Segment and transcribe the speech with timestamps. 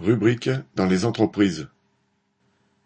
[0.00, 1.66] Rubrique dans les entreprises.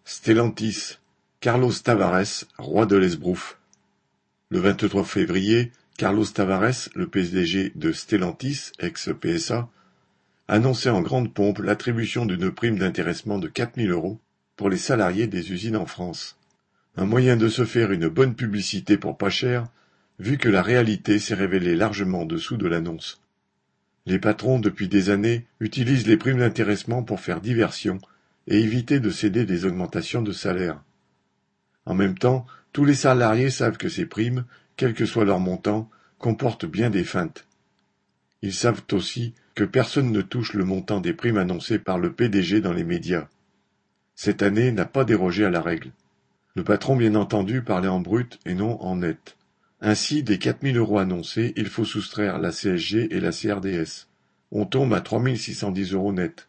[0.06, 0.96] Stellantis,
[1.40, 3.58] Carlos Tavares, roi de l'esbrouf.
[4.48, 9.68] Le 23 février, Carlos Tavares, le PDG de Stellantis, ex-PSA,
[10.48, 14.18] annonçait en grande pompe l'attribution d'une prime d'intéressement de 4000 euros
[14.56, 16.38] pour les salariés des usines en France.
[16.96, 19.66] Un moyen de se faire une bonne publicité pour pas cher,
[20.18, 23.21] vu que la réalité s'est révélée largement en dessous de l'annonce.
[24.06, 27.98] Les patrons, depuis des années, utilisent les primes d'intéressement pour faire diversion
[28.48, 30.82] et éviter de céder des augmentations de salaire.
[31.86, 34.44] En même temps, tous les salariés savent que ces primes,
[34.76, 37.46] quel que soit leur montant, comportent bien des feintes.
[38.42, 42.60] Ils savent aussi que personne ne touche le montant des primes annoncées par le PDG
[42.60, 43.28] dans les médias.
[44.14, 45.92] Cette année n'a pas dérogé à la règle.
[46.54, 49.36] Le patron, bien entendu, parlait en brut et non en net.
[49.84, 54.06] Ainsi, des 4000 euros annoncés, il faut soustraire la CSG et la CRDS.
[54.52, 56.46] On tombe à 3610 euros net.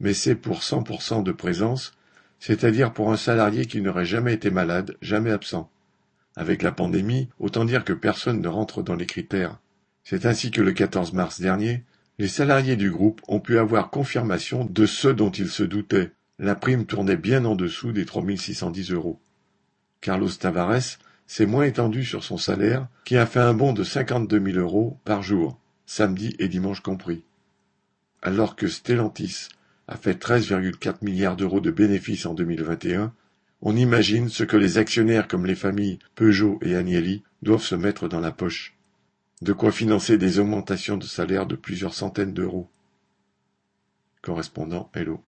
[0.00, 1.94] Mais c'est pour 100% de présence,
[2.38, 5.70] c'est-à-dire pour un salarié qui n'aurait jamais été malade, jamais absent.
[6.36, 9.58] Avec la pandémie, autant dire que personne ne rentre dans les critères.
[10.04, 11.84] C'est ainsi que le 14 mars dernier,
[12.18, 16.12] les salariés du groupe ont pu avoir confirmation de ce dont ils se doutaient.
[16.38, 19.18] La prime tournait bien en dessous des 3610 euros.
[20.02, 24.38] Carlos Tavares c'est moins étendu sur son salaire, qui a fait un bond de cinquante-deux
[24.38, 27.22] mille euros par jour, samedi et dimanche compris.
[28.22, 29.48] Alors que Stellantis
[29.86, 33.12] a fait 13,4 milliards d'euros de bénéfices en 2021,
[33.60, 38.08] on imagine ce que les actionnaires comme les familles Peugeot et Agnelli doivent se mettre
[38.08, 38.74] dans la poche.
[39.42, 42.68] De quoi financer des augmentations de salaire de plusieurs centaines d'euros.
[44.22, 45.16] Correspondant Hello.